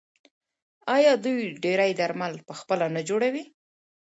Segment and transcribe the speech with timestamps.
[0.95, 3.43] آیا دوی ډیری درمل پخپله نه جوړوي؟